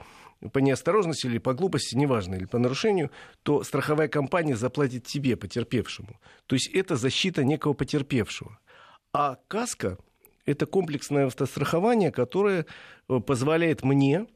по 0.53 0.59
неосторожности 0.59 1.27
или 1.27 1.39
по 1.39 1.55
глупости, 1.55 1.97
неважно, 1.97 2.37
или 2.37 2.45
по 2.45 2.59
нарушению, 2.59 3.11
то 3.43 3.65
страховая 3.65 4.09
компания 4.09 4.57
заплатит 4.57 5.05
тебе, 5.05 5.37
потерпевшему. 5.37 6.21
То 6.47 6.55
есть 6.55 6.69
это 6.69 6.97
защита 6.97 7.45
некого 7.45 7.73
потерпевшего. 7.73 8.59
А 9.13 9.39
каска– 9.49 9.99
это 10.47 10.67
комплексное 10.67 11.27
автострахование, 11.27 12.13
которое 12.13 12.67
э, 13.09 13.21
позволяет 13.21 13.83
мне 13.83 14.27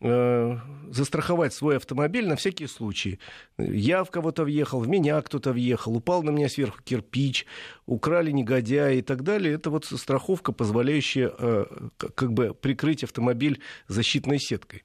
э, 0.00 0.56
застраховать 0.90 1.54
свой 1.54 1.76
автомобиль 1.76 2.28
на 2.28 2.36
всякие 2.36 2.68
случаи. 2.68 3.18
Я 3.56 4.04
в 4.04 4.10
кого-то 4.10 4.44
въехал, 4.44 4.80
в 4.80 4.88
меня 4.88 5.20
кто-то 5.22 5.52
въехал, 5.52 5.96
упал 5.96 6.22
на 6.22 6.30
меня 6.30 6.48
сверху 6.48 6.82
кирпич, 6.82 7.46
украли 7.86 8.30
негодяи 8.30 8.98
и 8.98 9.02
так 9.02 9.24
далее. 9.24 9.54
Это 9.54 9.70
вот 9.70 9.86
страховка, 9.86 10.52
позволяющая 10.52 11.32
э, 11.36 11.64
как 11.96 12.32
бы 12.32 12.54
прикрыть 12.54 13.02
автомобиль 13.02 13.60
защитной 13.88 14.38
сеткой. 14.38 14.84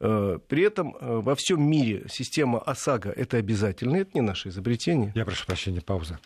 Э, 0.00 0.38
при 0.48 0.64
этом 0.64 0.96
э, 1.00 1.20
во 1.20 1.34
всем 1.34 1.62
мире 1.62 2.06
система 2.08 2.58
ОСАГО– 2.58 3.10
это 3.16 3.36
обязательно, 3.36 3.96
это 3.96 4.10
не 4.14 4.20
наше 4.20 4.48
изобретение. 4.48 5.12
Я 5.14 5.24
прошу 5.24 5.46
прощения, 5.46 5.80
пауза. 5.80 6.18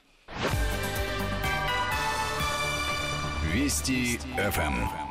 Вести 3.53 4.19
ФМ. 4.37 5.09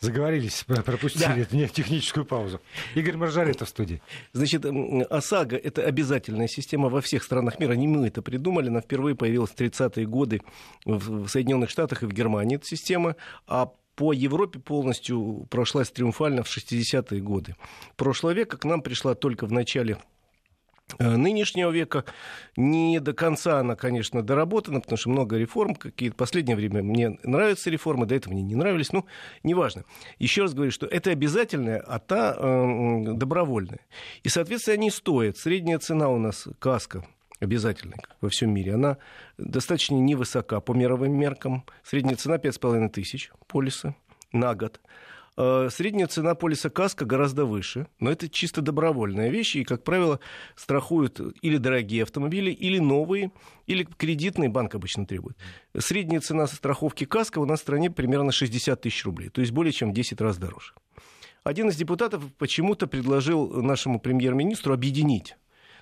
заговорились, 0.00 0.64
пропустили 0.64 1.46
да. 1.50 1.68
техническую 1.68 2.24
паузу. 2.24 2.60
Игорь 2.94 3.16
Маржарета 3.16 3.66
в 3.66 3.68
студии. 3.68 4.00
Значит, 4.32 4.64
ОСАГО– 4.64 5.56
это 5.62 5.82
обязательная 5.82 6.48
система 6.48 6.88
во 6.88 7.00
всех 7.00 7.22
странах 7.22 7.58
мира. 7.58 7.74
Не 7.74 7.86
мы 7.86 8.06
это 8.06 8.22
придумали, 8.22 8.68
она 8.68 8.80
впервые 8.80 9.14
появилась 9.14 9.50
в 9.50 9.56
30-е 9.56 10.06
годы 10.06 10.40
в 10.84 11.28
Соединенных 11.28 11.70
Штатах 11.70 12.02
и 12.02 12.06
в 12.06 12.12
Германии, 12.12 12.56
эта 12.56 12.66
система. 12.66 13.16
А 13.46 13.70
по 13.94 14.12
Европе 14.12 14.58
полностью 14.58 15.46
прошлась 15.50 15.90
триумфально 15.90 16.42
в 16.42 16.48
60-е 16.48 17.20
годы 17.20 17.56
прошлого 17.96 18.32
века. 18.32 18.56
К 18.56 18.64
нам 18.64 18.82
пришла 18.82 19.14
только 19.14 19.46
в 19.46 19.52
начале 19.52 19.98
Э, 20.98 21.16
нынешнего 21.16 21.70
века. 21.70 22.04
Не 22.56 23.00
до 23.00 23.12
конца 23.12 23.60
она, 23.60 23.76
конечно, 23.76 24.22
доработана, 24.22 24.80
потому 24.80 24.98
что 24.98 25.10
много 25.10 25.36
реформ. 25.36 25.74
Какие-то 25.74 26.16
последнее 26.16 26.56
время 26.56 26.82
мне 26.82 27.18
нравятся 27.22 27.70
реформы, 27.70 28.06
до 28.06 28.14
этого 28.14 28.32
мне 28.32 28.42
не 28.42 28.56
нравились. 28.56 28.92
Ну, 28.92 29.06
неважно. 29.42 29.84
Еще 30.18 30.42
раз 30.42 30.54
говорю, 30.54 30.70
что 30.70 30.86
это 30.86 31.10
обязательное, 31.10 31.80
а 31.80 31.98
та 31.98 32.34
э, 32.36 33.14
добровольная. 33.14 33.80
И, 34.22 34.28
соответственно, 34.28 34.74
они 34.74 34.90
стоят. 34.90 35.36
Средняя 35.36 35.78
цена 35.78 36.08
у 36.08 36.18
нас 36.18 36.48
каска 36.58 37.04
обязательная 37.40 37.98
во 38.20 38.28
всем 38.28 38.52
мире, 38.52 38.74
она 38.74 38.98
достаточно 39.38 39.96
невысока 39.96 40.60
по 40.60 40.72
мировым 40.72 41.12
меркам. 41.12 41.64
Средняя 41.82 42.16
цена 42.16 42.36
5,5 42.36 42.88
тысяч 42.90 43.30
полиса 43.48 43.94
на 44.32 44.54
год. 44.54 44.80
Э, 45.36 45.68
средняя 45.70 46.06
цена 46.06 46.34
полиса 46.34 46.68
КАСКО 46.68 47.06
гораздо 47.06 47.46
выше, 47.46 47.86
но 47.98 48.10
это 48.10 48.28
чисто 48.28 48.60
добровольная 48.60 49.30
вещь, 49.30 49.56
и, 49.56 49.64
как 49.64 49.84
правило, 49.84 50.20
страхуют 50.54 51.20
или 51.40 51.56
дорогие 51.56 52.02
автомобили, 52.02 52.50
или 52.50 52.78
новые, 52.78 53.32
или 53.66 53.84
кредитный 53.84 54.48
банк 54.48 54.74
обычно 54.74 55.06
требует. 55.06 55.36
Средняя 55.78 56.20
цена 56.20 56.46
страховки 56.46 57.04
КАСКО 57.04 57.38
у 57.38 57.46
нас 57.46 57.60
в 57.60 57.62
стране 57.62 57.90
примерно 57.90 58.32
60 58.32 58.80
тысяч 58.80 59.04
рублей, 59.04 59.30
то 59.30 59.40
есть 59.40 59.52
более 59.52 59.72
чем 59.72 59.92
в 59.92 59.94
10 59.94 60.20
раз 60.20 60.36
дороже. 60.36 60.74
Один 61.42 61.70
из 61.70 61.76
депутатов 61.76 62.22
почему-то 62.36 62.86
предложил 62.86 63.62
нашему 63.62 63.98
премьер-министру 63.98 64.74
объединить. 64.74 65.36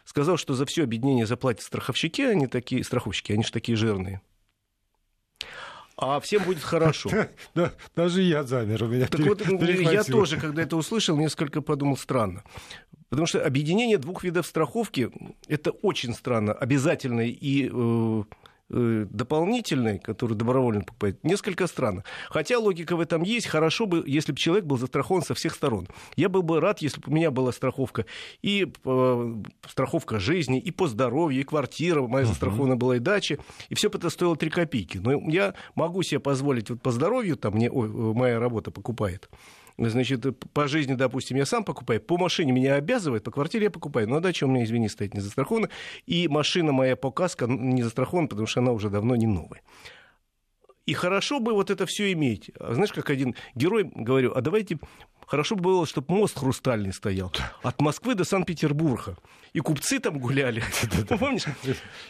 Сказал, 0.09 0.39
что 0.39 0.55
за 0.55 0.65
все 0.65 0.85
объединение 0.85 1.27
заплатят 1.27 1.63
страховщики, 1.63 2.23
они 2.23 2.47
такие, 2.47 2.83
страховщики, 2.83 3.33
они 3.33 3.45
же 3.45 3.53
такие 3.53 3.77
жирные 3.77 4.23
а 6.01 6.21
всем 6.21 6.45
будет 6.45 6.63
хорошо. 6.63 7.11
Да, 7.57 7.73
даже 7.97 8.23
я 8.23 8.45
замер, 8.45 8.85
меня 8.85 9.09
Так 9.09 9.21
вот, 9.21 9.43
я 9.45 10.05
тоже, 10.05 10.39
когда 10.39 10.63
это 10.63 10.77
услышал, 10.77 11.17
несколько 11.17 11.61
подумал 11.61 11.97
странно. 11.97 12.45
Потому 13.09 13.27
что 13.27 13.45
объединение 13.45 13.99
двух 13.99 14.23
видов 14.23 14.47
страховки– 14.47 15.11
это 15.49 15.73
очень 15.73 16.15
странно. 16.15 16.53
Обязательной 16.53 17.31
и 17.31 17.69
э, 17.73 18.23
Э, 18.71 19.07
дополнительной, 19.09 19.99
который 19.99 20.37
добровольно 20.37 20.83
покупает, 20.83 21.25
несколько 21.25 21.67
странно. 21.67 22.05
Хотя 22.29 22.59
логика 22.59 22.97
в 22.97 23.01
этом 23.01 23.23
есть. 23.23 23.47
Хорошо 23.47 23.87
бы, 23.87 24.05
если 24.07 24.33
бы 24.33 24.39
человек 24.39 24.67
был 24.67 24.77
застрахован 24.77 25.23
со 25.23 25.33
всех 25.33 25.55
сторон. 25.55 25.89
Я 26.17 26.29
был 26.29 26.43
бы 26.43 26.61
рад, 26.61 26.83
если 26.83 27.01
бы 27.01 27.11
у 27.11 27.15
меня 27.15 27.31
была 27.31 27.51
страховка 27.53 28.05
и 28.43 28.71
э, 28.85 29.35
страховка 29.67 30.19
жизни, 30.19 30.61
и 30.61 30.71
по 30.71 30.87
здоровью, 30.87 31.41
и 31.41 31.45
квартира 31.45 32.03
моя 32.03 32.27
застрахована 32.27 32.77
была, 32.77 32.97
и 32.97 32.99
дача. 32.99 33.39
И 33.71 33.75
все 33.75 33.89
это 33.89 34.11
стоило 34.11 34.37
3 34.37 34.51
копейки. 34.51 34.99
Но 34.99 35.13
я 35.31 35.55
могу 35.75 36.03
себе 36.03 36.21
позволить 36.21 36.69
вот 36.69 36.83
по 36.83 36.91
здоровью, 36.91 37.37
там 37.39 37.55
мне 37.55 37.71
ой, 37.71 37.89
моя 37.89 38.39
работа 38.39 38.71
покупает 38.71 39.31
значит, 39.79 40.25
по 40.53 40.67
жизни, 40.67 40.95
допустим, 40.95 41.37
я 41.37 41.47
сам 41.47 41.65
покупаю, 41.65 42.01
по 42.01 42.19
машине 42.19 42.53
меня 42.53 42.75
обязывает, 42.75 43.23
по 43.23 43.31
квартире 43.31 43.65
я 43.65 43.71
покупаю, 43.71 44.09
но 44.09 44.21
дача 44.21 44.45
у 44.45 44.49
меня, 44.49 44.65
извини, 44.65 44.89
стоит 44.89 45.15
не 45.15 45.21
застрахована, 45.21 45.69
и 46.07 46.29
машина 46.29 46.73
моя 46.73 46.97
по 46.97 47.11
каско 47.11 47.47
не 47.47 47.83
застрахована, 47.83 48.29
потому 48.29 48.47
что 48.47 48.61
она 48.61 48.73
уже 48.73 48.91
давно 48.91 49.17
не 49.17 49.27
новая. 49.27 49.63
И 50.89 50.95
хорошо 50.95 51.39
бы 51.39 51.53
вот 51.53 51.71
это 51.71 51.85
все 51.85 52.13
иметь. 52.13 52.51
А 52.59 52.73
знаешь, 52.73 52.93
как 52.93 53.11
один 53.11 53.35
герой, 53.55 53.85
говорю, 53.95 54.33
а 54.35 54.41
давайте 54.41 54.79
хорошо 55.27 55.55
бы 55.55 55.65
было, 55.65 55.87
чтобы 55.87 56.15
мост 56.15 56.39
хрустальный 56.39 56.95
стоял 56.95 57.31
от 57.63 57.81
Москвы 57.83 58.15
до 58.15 58.25
Санкт-Петербурга. 58.25 59.19
И 59.53 59.61
купцы 59.61 60.01
там 60.01 60.19
гуляли. 60.19 60.63
Помнишь? 61.21 61.45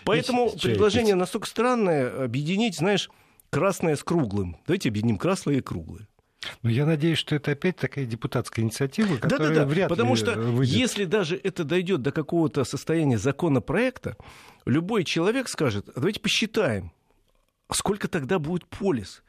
Поэтому 0.04 0.50
предложение 0.50 1.16
настолько 1.16 1.48
странное 1.48 2.24
объединить, 2.24 2.76
знаешь, 2.76 3.10
красное 3.50 3.96
с 3.96 4.04
круглым. 4.04 4.56
Давайте 4.66 4.90
объединим 4.90 5.18
красное 5.18 5.56
и 5.56 5.60
круглое. 5.60 6.06
Ну, 6.62 6.70
я 6.70 6.86
надеюсь, 6.86 7.18
что 7.18 7.34
это 7.34 7.52
опять 7.52 7.76
такая 7.76 8.04
депутатская 8.04 8.64
инициатива, 8.64 9.16
которая 9.16 9.48
да, 9.48 9.54
да, 9.54 9.60
да. 9.60 9.66
вряд 9.66 9.88
Потому 9.88 10.14
ли 10.14 10.20
что 10.20 10.34
выйдет. 10.38 10.74
если 10.74 11.04
даже 11.04 11.36
это 11.36 11.64
дойдет 11.64 12.02
до 12.02 12.12
какого-то 12.12 12.64
состояния 12.64 13.18
законопроекта, 13.18 14.16
любой 14.64 15.04
человек 15.04 15.48
скажет, 15.48 15.88
«А 15.88 15.92
давайте 16.00 16.20
посчитаем, 16.20 16.92
сколько 17.70 18.08
тогда 18.08 18.38
будет 18.38 18.66
полис. 18.66 19.22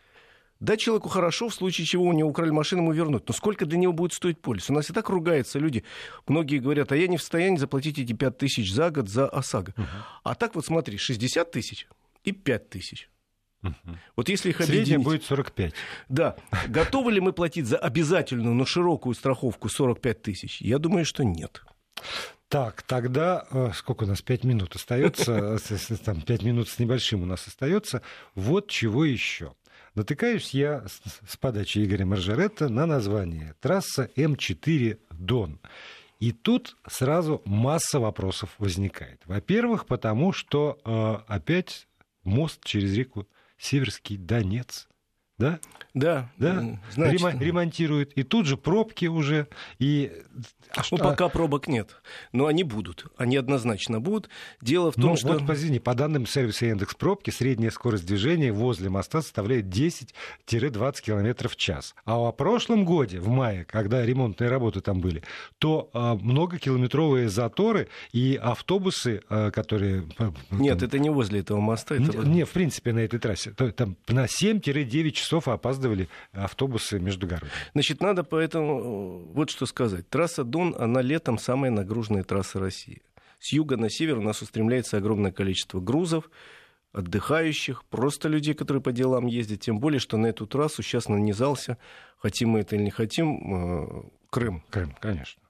Да, 0.59 0.75
человеку 0.75 1.07
хорошо, 1.07 1.47
в 1.47 1.55
случае 1.55 1.87
чего 1.87 2.03
у 2.03 2.11
него 2.11 2.29
украли 2.29 2.49
машину, 2.51 2.81
ему 2.81 2.91
вернут. 2.91 3.27
Но 3.27 3.33
сколько 3.33 3.65
для 3.65 3.77
него 3.77 3.93
будет 3.93 4.11
стоить 4.11 4.41
полис? 4.41 4.69
У 4.69 4.73
нас 4.73 4.89
и 4.89 4.93
так 4.93 5.07
ругаются 5.09 5.57
люди. 5.57 5.85
Многие 6.27 6.59
говорят, 6.59 6.91
а 6.91 6.97
я 6.97 7.07
не 7.07 7.15
в 7.15 7.21
состоянии 7.21 7.57
заплатить 7.57 7.97
эти 7.97 8.11
5 8.11 8.37
тысяч 8.37 8.73
за 8.73 8.91
год 8.91 9.07
за 9.07 9.27
ОСАГО. 9.27 9.73
Угу. 9.77 9.87
А 10.23 10.35
так 10.35 10.55
вот 10.55 10.65
смотри, 10.65 10.97
60 10.97 11.49
тысяч 11.49 11.87
и 12.25 12.33
5 12.33 12.69
тысяч. 12.69 13.09
Угу. 13.63 13.97
Вот 14.15 14.29
если 14.29 14.49
их 14.49 14.61
объединить... 14.61 14.87
Средняя 14.87 15.03
будет 15.03 15.23
45. 15.23 15.73
Да. 16.07 16.35
Готовы 16.67 17.11
ли 17.11 17.19
мы 17.19 17.33
платить 17.33 17.65
за 17.65 17.77
обязательную, 17.77 18.55
но 18.55 18.65
широкую 18.65 19.15
страховку 19.15 19.69
45 19.69 20.21
тысяч? 20.21 20.61
Я 20.61 20.77
думаю, 20.79 21.05
что 21.05 21.23
нет. 21.23 21.61
Так, 22.47 22.81
тогда 22.81 23.45
э, 23.51 23.71
сколько 23.75 24.05
у 24.05 24.07
нас? 24.07 24.21
Пять 24.21 24.43
минут 24.43 24.75
остается, 24.75 25.59
там 26.03 26.21
пять 26.21 26.41
минут 26.41 26.67
с 26.67 26.79
небольшим 26.79 27.21
у 27.21 27.25
нас 27.25 27.47
остается. 27.47 28.01
Вот 28.33 28.69
чего 28.69 29.05
еще. 29.05 29.53
Натыкаюсь 29.93 30.51
я 30.51 30.85
с 31.27 31.37
подачи 31.37 31.83
Игоря 31.83 32.05
Маржаретта 32.05 32.69
на 32.69 32.85
название 32.85 33.55
трасса 33.59 34.09
М4 34.15 34.97
Дон. 35.11 35.59
И 36.19 36.31
тут 36.31 36.75
сразу 36.87 37.41
масса 37.45 37.99
вопросов 37.99 38.55
возникает. 38.57 39.21
Во-первых, 39.25 39.85
потому 39.85 40.33
что 40.33 40.79
э, 40.83 41.33
опять 41.33 41.87
мост 42.23 42.63
через 42.63 42.93
реку 42.95 43.27
Северский 43.59 44.17
Донец. 44.17 44.88
Да? 45.39 45.59
Да. 45.93 46.29
да? 46.37 46.79
Значит... 46.91 47.41
Ремонтируют. 47.41 48.13
И 48.13 48.23
тут 48.23 48.45
же 48.45 48.57
пробки 48.57 49.05
уже. 49.05 49.47
И... 49.79 50.11
А 50.75 50.83
что... 50.83 50.97
Ну, 50.97 51.03
пока 51.03 51.29
пробок 51.29 51.67
нет. 51.67 51.95
Но 52.31 52.45
они 52.45 52.63
будут. 52.63 53.07
Они 53.17 53.37
однозначно 53.37 53.99
будут. 53.99 54.29
Дело 54.61 54.91
в 54.91 54.95
том, 54.95 55.11
Но 55.11 55.15
что... 55.15 55.39
Вот, 55.39 55.49
извини, 55.49 55.79
по 55.79 55.95
данным 55.95 56.27
сервиса 56.27 56.67
Яндекс 56.67 56.93
Пробки, 56.93 57.31
средняя 57.31 57.71
скорость 57.71 58.05
движения 58.05 58.51
возле 58.51 58.89
моста 58.89 59.21
составляет 59.23 59.65
10-20 59.65 61.01
км 61.01 61.49
в 61.49 61.55
час. 61.55 61.95
А 62.05 62.17
в 62.17 62.31
прошлом 62.33 62.85
годе, 62.85 63.19
в 63.19 63.29
мае, 63.29 63.65
когда 63.65 64.05
ремонтные 64.05 64.49
работы 64.49 64.81
там 64.81 65.01
были, 65.01 65.23
то 65.57 65.89
а, 65.93 66.15
многокилометровые 66.15 67.29
заторы 67.29 67.89
и 68.11 68.39
автобусы, 68.41 69.21
а, 69.29 69.49
которые... 69.49 70.05
Нет, 70.51 70.83
это 70.83 70.99
не 70.99 71.09
возле 71.09 71.39
этого 71.39 71.59
моста. 71.59 71.95
Это... 71.95 72.19
Не, 72.19 72.43
в 72.43 72.51
принципе, 72.51 72.93
на 72.93 72.99
этой 72.99 73.19
трассе. 73.19 73.51
Там 73.51 73.97
на 74.07 74.25
7-9 74.25 75.11
часов 75.11 75.28
часов 75.29 75.47
опаздывали 75.47 76.09
автобусы 76.31 76.99
между 76.99 77.27
городами. 77.27 77.51
Значит, 77.73 78.01
надо 78.01 78.23
поэтому 78.23 78.79
э, 78.79 79.33
вот 79.33 79.51
что 79.51 79.67
сказать. 79.67 80.09
Трасса 80.09 80.43
Дон, 80.43 80.75
она 80.79 81.01
летом 81.01 81.37
самая 81.37 81.69
нагруженная 81.69 82.23
трасса 82.23 82.59
России. 82.59 83.03
С 83.39 83.53
юга 83.53 83.77
на 83.77 83.89
север 83.89 84.17
у 84.17 84.21
нас 84.21 84.41
устремляется 84.41 84.97
огромное 84.97 85.31
количество 85.31 85.79
грузов, 85.79 86.31
отдыхающих, 86.93 87.85
просто 87.85 88.27
людей, 88.27 88.55
которые 88.55 88.81
по 88.81 88.91
делам 88.91 89.27
ездят. 89.27 89.61
Тем 89.61 89.79
более, 89.79 89.99
что 89.99 90.17
на 90.17 90.27
эту 90.27 90.47
трассу 90.47 90.81
сейчас 90.81 91.07
нанизался, 91.07 91.77
хотим 92.17 92.49
мы 92.49 92.61
это 92.61 92.75
или 92.75 92.83
не 92.83 92.91
хотим, 92.91 93.27
э, 93.53 94.03
Крым. 94.31 94.63
Крым, 94.69 94.95
конечно 94.99 95.48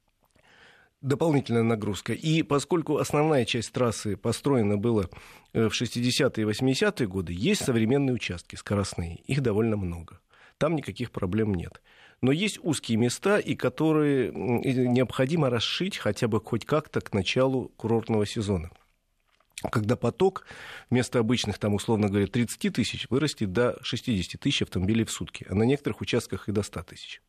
дополнительная 1.02 1.64
нагрузка. 1.64 2.14
И 2.14 2.44
поскольку 2.44 2.98
основная 2.98 3.46
часть 3.46 3.72
трассы 3.72 4.18
построена 4.18 4.78
была 4.78 5.06
э, 5.54 5.70
в 5.70 5.82
60-е 5.82 6.44
и 6.44 6.48
80-е 6.48 7.08
годы, 7.08 7.34
есть 7.34 7.64
современные 7.64 8.14
участки 8.14 8.56
скоростные. 8.56 9.16
Их 9.28 9.42
довольно 9.42 9.78
много. 9.78 10.20
Там 10.58 10.76
никаких 10.76 11.12
проблем 11.12 11.54
нет. 11.54 11.82
Но 12.22 12.34
есть 12.34 12.60
узкие 12.62 12.98
места, 12.98 13.38
и 13.38 13.56
которые 13.56 14.32
необходимо 14.34 15.50
расшить 15.50 15.98
хотя 15.98 16.28
бы 16.28 16.42
хоть 16.42 16.66
как-то 16.66 17.00
к 17.00 17.14
началу 17.14 17.72
курортного 17.78 18.26
сезона 18.26 18.70
когда 19.72 19.96
поток 19.96 20.46
вместо 20.90 21.20
обычных, 21.20 21.58
там, 21.58 21.74
условно 21.74 22.08
говоря, 22.08 22.28
30 22.28 22.74
тысяч 22.74 23.08
вырастет 23.10 23.52
до 23.52 23.78
60 23.82 24.40
тысяч 24.40 24.62
автомобилей 24.62 25.04
в 25.04 25.12
сутки, 25.12 25.46
а 25.50 25.56
на 25.56 25.64
некоторых 25.64 26.02
участках 26.02 26.48
и 26.48 26.52
до 26.52 26.64
100 26.64 26.84
тысяч. 26.84 27.22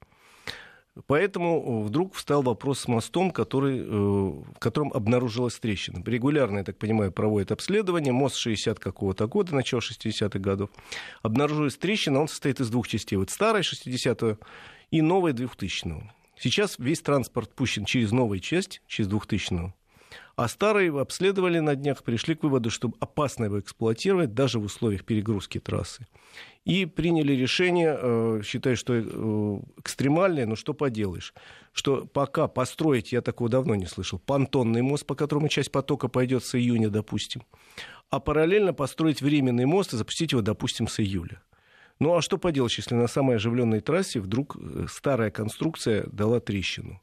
Поэтому 1.07 1.83
вдруг 1.85 2.15
встал 2.15 2.43
вопрос 2.43 2.81
с 2.81 2.89
мостом, 2.89 3.31
который, 3.31 3.79
э, 3.79 3.85
в 3.85 4.59
котором 4.59 4.93
обнаружилась 4.93 5.59
трещина. 5.59 6.03
Регулярно, 6.05 6.59
я 6.59 6.65
так 6.65 6.79
понимаю, 6.79 7.13
проводят 7.13 7.53
обследование. 7.53 8.13
Мост 8.13 8.37
60 8.37 8.79
какого-то 8.81 9.29
года, 9.29 9.55
начало 9.55 9.81
60-х 9.81 10.39
годов. 10.41 10.71
Обнаружилась 11.23 11.77
трещина, 11.77 12.21
он 12.21 12.29
состоит 12.29 12.61
из 12.61 12.71
двух 12.71 12.89
частей. 12.89 13.17
Вот 13.17 13.31
старая 13.31 13.63
60-го 13.63 14.39
и 14.91 15.01
новая 15.01 15.33
2000-го. 15.33 16.03
Сейчас 16.37 16.77
весь 16.79 17.01
транспорт 17.01 17.55
пущен 17.55 17.85
через 17.85 18.11
новую 18.11 18.41
часть, 18.41 18.83
через 18.87 19.09
2000-го. 19.11 19.75
А 20.35 20.49
старые 20.49 20.99
обследовали 20.99 21.59
на 21.59 21.77
днях, 21.77 22.03
пришли 22.03 22.35
к 22.35 22.43
выводу, 22.43 22.71
что 22.71 22.93
опасно 22.99 23.45
его 23.45 23.61
эксплуатировать 23.61 24.35
даже 24.35 24.59
в 24.59 24.65
условиях 24.65 25.05
перегрузки 25.05 25.61
трассы. 25.61 26.07
И 26.65 26.85
приняли 26.85 27.33
решение, 27.33 27.97
э, 27.99 28.43
считаю, 28.45 28.77
что 28.77 28.95
э, 28.95 29.61
экстремальное, 29.79 30.47
но 30.47 30.57
что 30.57 30.75
поделаешь, 30.75 31.33
что 31.73 32.05
пока 32.07 32.49
построить, 32.49 33.13
я 33.13 33.23
такого 33.23 33.49
давно 33.49 33.75
не 33.75 33.87
слышал, 33.87 34.19
понтонный 34.19 34.83
мост, 34.83 35.07
по 35.07 35.15
которому 35.15 35.49
часть 35.49 35.73
потока 35.73 36.09
пойдет 36.09 36.45
с 36.45 36.55
июня, 36.55 36.91
допустим, 36.91 37.43
а 38.11 38.21
параллельно 38.21 38.75
построить 38.75 39.23
временный 39.23 39.65
мост 39.65 39.95
и 39.95 39.97
запустить 39.97 40.33
его, 40.33 40.43
допустим, 40.43 40.87
с 40.87 41.01
июля. 41.01 41.43
Ну 41.99 42.15
а 42.15 42.23
что 42.23 42.39
поделать, 42.39 42.77
если 42.77 42.95
на 42.95 43.07
самой 43.09 43.37
оживленной 43.37 43.81
трассе 43.81 44.21
вдруг 44.21 44.57
э, 44.57 44.87
старая 44.89 45.31
конструкция 45.31 46.07
дала 46.13 46.41
трещину? 46.41 47.01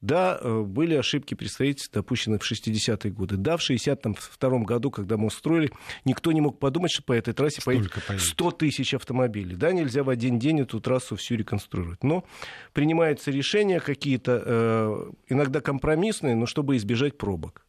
Да, 0.00 0.38
э, 0.40 0.62
были 0.62 0.94
ошибки 0.94 1.34
при 1.34 1.46
строительстве, 1.46 2.00
допущены 2.00 2.38
в 2.38 2.42
60-е 2.42 3.12
годы. 3.12 3.36
Да, 3.36 3.58
в 3.58 3.62
62 3.62 4.58
году, 4.60 4.90
когда 4.90 5.18
мост 5.18 5.38
строили, 5.38 5.70
никто 6.06 6.32
не 6.32 6.40
мог 6.40 6.58
подумать, 6.58 6.90
что 6.90 7.02
по 7.02 7.12
этой 7.12 7.34
трассе 7.34 7.60
поедет 7.62 7.92
100 8.18 8.50
тысяч 8.52 8.94
автомобилей. 8.94 9.56
Да, 9.56 9.72
нельзя 9.72 10.02
в 10.02 10.08
один 10.08 10.38
день 10.38 10.60
эту 10.60 10.80
трассу 10.80 11.16
всю 11.16 11.34
реконструировать. 11.34 12.02
Но 12.02 12.24
принимаются 12.72 13.30
решения 13.30 13.78
какие-то, 13.78 14.42
э, 14.44 15.10
иногда 15.28 15.60
компромиссные, 15.60 16.34
но 16.34 16.46
чтобы 16.46 16.78
избежать 16.78 17.18
пробок. 17.18 17.66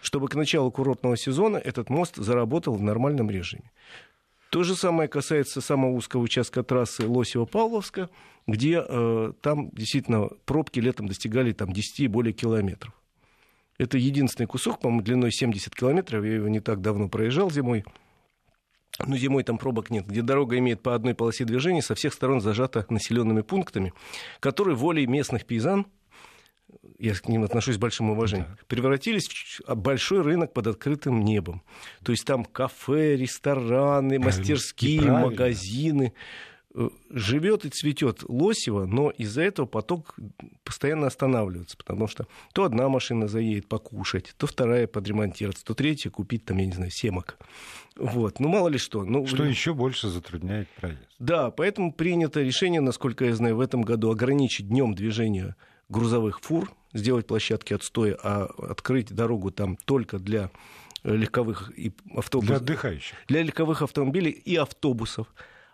Чтобы 0.00 0.28
к 0.28 0.34
началу 0.34 0.72
курортного 0.72 1.16
сезона 1.16 1.56
этот 1.56 1.88
мост 1.88 2.16
заработал 2.16 2.74
в 2.74 2.82
нормальном 2.82 3.30
режиме. 3.30 3.70
То 4.54 4.62
же 4.62 4.76
самое 4.76 5.08
касается 5.08 5.60
самого 5.60 5.90
узкого 5.90 6.20
участка 6.20 6.62
трассы 6.62 7.02
Лосева-Павловска, 7.08 8.08
где 8.46 8.84
э, 8.88 9.32
там 9.42 9.70
действительно 9.70 10.28
пробки 10.46 10.78
летом 10.78 11.08
достигали 11.08 11.50
там, 11.50 11.72
10 11.72 11.98
и 11.98 12.06
более 12.06 12.32
километров. 12.32 12.94
Это 13.78 13.98
единственный 13.98 14.46
кусок, 14.46 14.78
по-моему, 14.78 15.02
длиной 15.02 15.32
70 15.32 15.74
километров. 15.74 16.24
Я 16.24 16.34
его 16.34 16.46
не 16.46 16.60
так 16.60 16.82
давно 16.82 17.08
проезжал 17.08 17.50
зимой. 17.50 17.84
Но 19.04 19.16
зимой 19.16 19.42
там 19.42 19.58
пробок 19.58 19.90
нет, 19.90 20.06
где 20.06 20.22
дорога 20.22 20.56
имеет 20.58 20.84
по 20.84 20.94
одной 20.94 21.16
полосе 21.16 21.44
движения, 21.44 21.82
со 21.82 21.96
всех 21.96 22.14
сторон 22.14 22.40
зажата 22.40 22.86
населенными 22.90 23.40
пунктами, 23.40 23.92
которые 24.38 24.76
волей 24.76 25.08
местных 25.08 25.46
пейзан 25.46 25.84
я 26.98 27.14
к 27.14 27.28
ним 27.28 27.44
отношусь 27.44 27.76
с 27.76 27.78
большим 27.78 28.10
уважением, 28.10 28.48
да. 28.50 28.64
превратились 28.66 29.60
в 29.66 29.74
большой 29.74 30.22
рынок 30.22 30.52
под 30.52 30.66
открытым 30.66 31.24
небом. 31.24 31.62
То 32.04 32.12
есть 32.12 32.24
там 32.24 32.44
кафе, 32.44 33.16
рестораны, 33.16 34.18
мастерские, 34.18 35.10
магазины. 35.10 36.12
Э, 36.74 36.88
Живет 37.10 37.64
и 37.64 37.68
цветет 37.68 38.24
Лосево, 38.26 38.84
но 38.84 39.10
из-за 39.10 39.42
этого 39.42 39.66
поток 39.66 40.16
постоянно 40.64 41.06
останавливается, 41.06 41.76
потому 41.76 42.08
что 42.08 42.26
то 42.52 42.64
одна 42.64 42.88
машина 42.88 43.28
заедет 43.28 43.68
покушать, 43.68 44.34
то 44.36 44.48
вторая 44.48 44.88
подремонтироваться, 44.88 45.64
то 45.64 45.74
третья 45.74 46.10
купить 46.10 46.44
там, 46.44 46.58
я 46.58 46.66
не 46.66 46.72
знаю, 46.72 46.90
семок. 46.90 47.38
Вот. 47.96 48.40
Ну, 48.40 48.48
мало 48.48 48.68
ли 48.68 48.78
что. 48.78 49.04
Ну, 49.04 49.24
что 49.26 49.44
еще 49.44 49.72
больше 49.72 50.08
затрудняет 50.08 50.68
проезд. 50.70 50.98
Да, 51.20 51.52
поэтому 51.52 51.92
принято 51.92 52.40
решение, 52.40 52.80
насколько 52.80 53.24
я 53.24 53.34
знаю, 53.36 53.56
в 53.56 53.60
этом 53.60 53.82
году 53.82 54.10
ограничить 54.10 54.68
днем 54.68 54.94
движения 54.94 55.54
грузовых 55.88 56.40
фур, 56.40 56.70
сделать 56.92 57.26
площадки 57.26 57.74
отстоя, 57.74 58.16
а 58.22 58.48
открыть 58.58 59.12
дорогу 59.12 59.50
там 59.50 59.76
только 59.76 60.18
для 60.18 60.50
легковых 61.02 61.70
и 61.76 61.92
автобусов. 62.14 62.48
Для 62.48 62.56
отдыхающих. 62.56 63.16
Для 63.28 63.42
легковых 63.42 63.82
автомобилей 63.82 64.30
и 64.30 64.56
автобусов. 64.56 65.26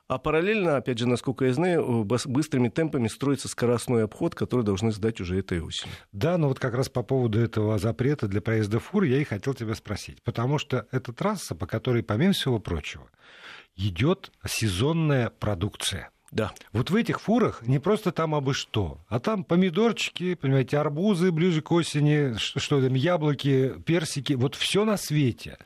А 0.09 0.19
параллельно, 0.19 0.77
опять 0.79 0.99
же, 0.99 1.07
насколько 1.07 1.45
я 1.45 1.53
знаю, 1.53 2.05
быстрыми 2.05 2.69
темпами 2.69 3.07
строится 3.07 3.47
скоростной 3.47 4.03
обход, 4.03 4.35
который 4.35 4.65
должны 4.65 4.91
сдать 4.91 5.21
уже 5.21 5.39
этой 5.39 5.61
осенью. 5.61 5.95
Да, 6.11 6.37
но 6.37 6.49
вот 6.49 6.59
как 6.59 6.75
раз 6.75 6.89
по 6.89 7.05
поводу 7.05 7.39
этого 7.39 7.79
запрета 7.79 8.27
для 8.27 8.41
проезда 8.41 8.81
фур 8.81 9.05
я 9.05 9.19
и 9.19 9.25
хотел 9.25 9.55
тебя 9.55 9.77
спросить. 9.77 10.21
Потому 10.25 10.59
что 10.59 10.89
это 10.91 11.13
трасса, 11.13 11.55
по 11.55 11.69
которой, 11.69 12.03
помимо 12.03 12.33
всего 12.33 12.59
прочего, 12.59 13.09
идет 13.77 14.33
сезонная 14.45 15.31
продукция. 15.31 16.11
Да. 16.31 16.53
Вот 16.73 16.91
в 16.91 16.95
этих 16.95 17.21
фурах 17.21 17.63
не 17.67 17.81
просто 17.81 18.13
там 18.13 18.37
абы 18.37 18.55
что, 18.55 19.01
а 19.09 19.19
там 19.19 19.43
помидорчики, 19.43 20.35
понимаете, 20.35 20.79
арбузы 20.79 21.33
ближе 21.33 21.61
к 21.61 21.73
осени, 21.73 22.39
что, 22.39 22.61
что 22.61 22.81
там, 22.81 22.95
яблоки, 22.95 23.75
персики, 23.85 24.35
вот 24.35 24.55
все 24.55 24.85
на 24.85 24.97
свете. 24.97 25.59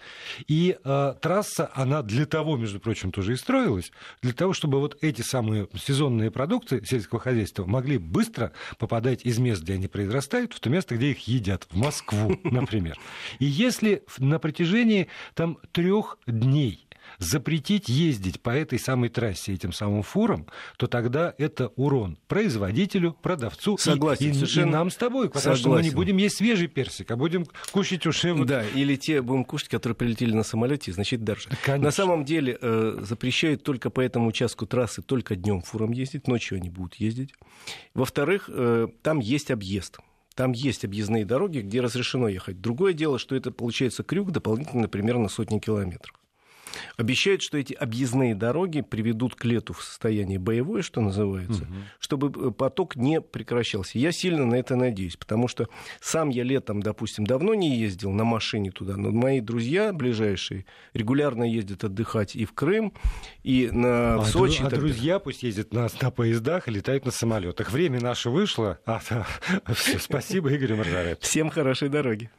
И 0.48 0.78
э, 0.82 1.14
трасса, 1.20 1.70
она 1.74 2.02
для 2.02 2.24
того, 2.24 2.56
между 2.56 2.80
прочим, 2.80 3.12
тоже 3.12 3.34
и 3.34 3.36
строилась, 3.36 3.92
для 4.22 4.32
того, 4.32 4.54
чтобы 4.54 4.80
вот 4.80 4.96
эти 5.02 5.20
самые 5.20 5.68
сезонные 5.74 6.30
продукты 6.30 6.82
сельского 6.86 7.20
хозяйства 7.20 7.66
могли 7.66 7.98
быстро 7.98 8.52
попадать 8.78 9.26
из 9.26 9.38
мест, 9.38 9.62
где 9.62 9.74
они 9.74 9.86
произрастают, 9.86 10.54
в 10.54 10.60
то 10.60 10.70
место, 10.70 10.96
где 10.96 11.10
их 11.10 11.28
едят, 11.28 11.66
в 11.70 11.76
Москву, 11.76 12.40
например. 12.44 12.98
И 13.38 13.44
если 13.44 14.02
на 14.16 14.38
протяжении 14.38 15.08
там 15.34 15.58
трех 15.72 16.18
дней 16.26 16.83
запретить 17.18 17.88
ездить 17.88 18.40
по 18.40 18.50
этой 18.50 18.78
самой 18.78 19.08
трассе 19.08 19.52
этим 19.52 19.72
самым 19.72 20.02
фурам, 20.02 20.46
то 20.76 20.86
тогда 20.86 21.34
это 21.38 21.68
урон 21.76 22.18
производителю, 22.28 23.12
продавцу 23.12 23.76
Согласен, 23.78 24.32
и, 24.32 24.44
и, 24.44 24.60
и 24.60 24.64
нам 24.64 24.90
с 24.90 24.96
тобой, 24.96 25.28
потому 25.28 25.56
Согласен. 25.56 25.60
что 25.60 25.70
мы 25.70 25.82
не 25.82 25.90
будем 25.90 26.16
есть 26.16 26.36
свежий 26.36 26.68
персик, 26.68 27.10
а 27.10 27.16
будем 27.16 27.46
кушать 27.72 28.06
уже... 28.06 28.32
Вот... 28.34 28.46
Да, 28.46 28.64
или 28.64 28.96
те 28.96 29.22
будем 29.22 29.44
кушать, 29.44 29.68
которые 29.68 29.96
прилетели 29.96 30.32
на 30.32 30.42
самолете, 30.42 30.92
значит, 30.92 31.24
дальше. 31.24 31.48
Конечно. 31.62 31.84
На 31.84 31.90
самом 31.90 32.24
деле 32.24 32.58
э, 32.60 32.98
запрещают 33.02 33.62
только 33.62 33.90
по 33.90 34.00
этому 34.00 34.28
участку 34.28 34.66
трассы 34.66 35.02
только 35.02 35.36
днем 35.36 35.62
фурам 35.62 35.92
ездить, 35.92 36.26
ночью 36.26 36.56
они 36.56 36.70
будут 36.70 36.96
ездить. 36.96 37.34
Во-вторых, 37.94 38.50
э, 38.52 38.88
там 39.02 39.20
есть 39.20 39.50
объезд. 39.50 39.98
Там 40.34 40.52
есть 40.52 40.84
объездные 40.84 41.24
дороги, 41.24 41.60
где 41.60 41.80
разрешено 41.80 42.28
ехать. 42.28 42.60
Другое 42.60 42.92
дело, 42.92 43.18
что 43.18 43.36
это 43.36 43.52
получается 43.52 44.02
крюк 44.02 44.32
дополнительно 44.32 44.88
примерно 44.88 45.28
сотни 45.28 45.60
километров. 45.60 46.14
Обещают, 46.96 47.42
что 47.42 47.58
эти 47.58 47.72
объездные 47.72 48.34
дороги 48.34 48.80
приведут 48.80 49.34
к 49.34 49.44
лету 49.44 49.72
в 49.72 49.82
состояние 49.82 50.38
боевое, 50.38 50.82
что 50.82 51.00
называется, 51.00 51.62
угу. 51.62 51.72
чтобы 51.98 52.48
э, 52.48 52.50
поток 52.50 52.96
не 52.96 53.20
прекращался. 53.20 53.98
Я 53.98 54.12
сильно 54.12 54.46
на 54.46 54.54
это 54.54 54.76
надеюсь, 54.76 55.16
потому 55.16 55.48
что 55.48 55.68
сам 56.00 56.28
я 56.28 56.42
летом, 56.42 56.82
допустим, 56.82 57.26
давно 57.26 57.54
не 57.54 57.76
ездил 57.76 58.10
на 58.10 58.24
машине 58.24 58.70
туда, 58.70 58.96
но 58.96 59.10
мои 59.10 59.40
друзья 59.40 59.92
ближайшие 59.92 60.66
регулярно 60.92 61.44
ездят 61.44 61.84
отдыхать 61.84 62.36
и 62.36 62.44
в 62.44 62.52
Крым, 62.52 62.92
и 63.42 63.70
на 63.72 64.16
а, 64.16 64.24
Сочи. 64.24 64.62
А 64.62 64.70
друзья 64.70 65.18
пусть 65.18 65.42
ездят 65.42 65.72
на, 65.72 65.88
на 66.00 66.10
поездах 66.10 66.68
и 66.68 66.70
летают 66.70 67.04
на 67.04 67.10
самолетах. 67.10 67.70
Время 67.70 68.00
наше 68.00 68.30
вышло. 68.30 68.78
А. 68.86 69.00
Все, 69.74 69.98
спасибо, 69.98 70.50
Игорь 70.50 70.74
Маржарет. 70.74 71.22
Всем 71.22 71.50
хорошей 71.50 71.88
дороги. 71.88 72.30